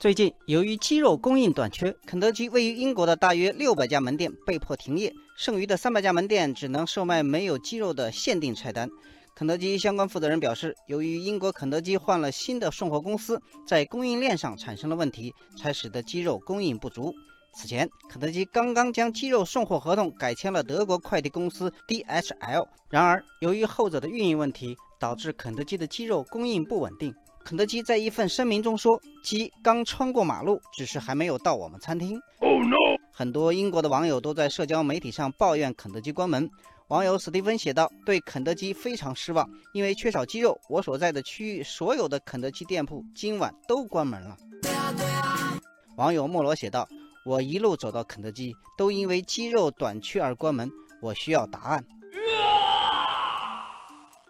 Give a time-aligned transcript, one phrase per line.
[0.00, 8.88] 最近，由于鸡肉供应短缺，肯德基位于英国的大约六百家门店被迫停业，剩余的三百家门店只能售卖没有鸡肉的限定菜单。
[9.34, 17.12] 肯德基相关负责人表示，由于英国肯德基换了新的送货公司，在供应链上产生了问题，才使得鸡肉供应不足。
[17.52, 27.12] 此前，肯德基刚刚将鸡肉送货合同改签了德国快递公司 DHL，然而由于后者的运营问题，导致肯德基的鸡肉供应不稳定。
[27.48, 32.76] 肯德基在一份声明中说：“鸡刚穿过马路，只是还没有到我们餐厅。” Oh no！
[33.10, 36.50] 很多英国的网友都在社交媒体上抱怨肯德基关门。
[36.88, 44.36] 网友史蒂芬写道：“对肯德基非常失望，因为缺少鸡肉，我所在的区域所有的肯德基店铺今晚都关门了。”
[45.96, 46.86] 网友莫罗写道
[47.24, 50.70] ：“我一路走到肯德基，都因为鸡肉短缺而关门，
[51.00, 51.82] 我需要答案。”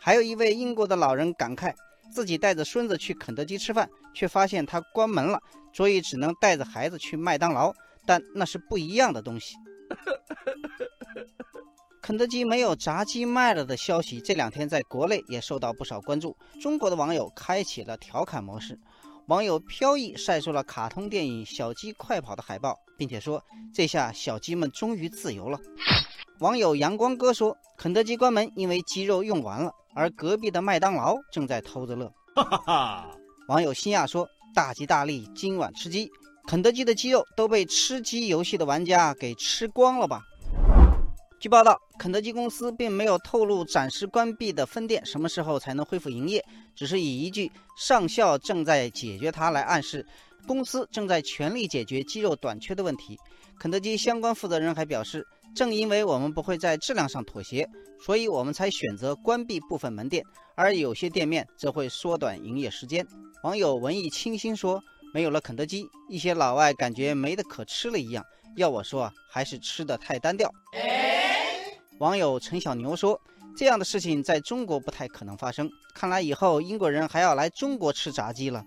[0.00, 1.74] 还有一位英国的老人感慨。
[2.12, 5.40] 自己带着孙子去肯德基吃饭，却发现他关门了，
[5.72, 7.72] 所以只能带着孩子去麦当劳。
[8.04, 9.56] 但那是不一样的东西。
[12.02, 16.36] 肯德基没有炸鸡卖了的消息，这两天在国内也受到不少关注。
[16.60, 18.76] 中国的网友开启了调侃模式，
[19.26, 23.40] 网友飘逸晒出了卡通电影《小鸡快跑》的海报，并且说
[23.72, 25.60] ：“这下小鸡们终于自由了。”
[26.40, 32.12] 网友阳光哥说：“肯德基关门，因为鸡肉用完了。”而隔壁的麦当劳正在偷着乐。
[32.34, 33.10] 哈哈哈！
[33.48, 36.10] 网友新亚说：“大吉大利，今晚吃鸡。”
[36.48, 40.22] 肯德基的鸡肉都被吃鸡游戏的玩家给吃光了吧？
[41.42, 46.40] 据报道，肯德基公司并没有透露暂时关闭的分店什么时候才能恢复营业，
[46.72, 50.06] 只是以一句“上校正在解决它”来暗示
[50.46, 53.18] 公司正在全力解决鸡肉短缺的问题。
[53.58, 55.26] 肯德基相关负责人还表示。
[55.54, 57.68] 正因为我们不会在质量上妥协，
[58.00, 63.06] 所以我们才选择关闭部分门店，而有些店面则会缩短营业时间。
[63.42, 64.80] 网友文艺清新说
[65.12, 68.24] ：“没有了肯德基，一些老外感觉没得可吃了一样。
[68.56, 70.50] 要我说啊，还是吃的太单调。”
[72.02, 73.20] 网友陈小牛说
[73.56, 78.64] ：“这样的事情在中国不太可能发生，看来以后英国人还要来中国吃炸鸡了。”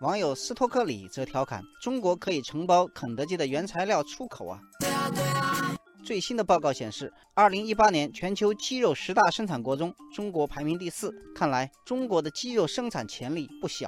[0.00, 4.58] 网友斯托克里则调侃：“中国可以承包肯德基的原材料出口啊！”
[6.02, 11.12] 最新的报告显示，二零一八年全球鸡肉十大生产国中，中国排名第四。
[11.34, 13.86] 看来中国的鸡肉生产潜力不小。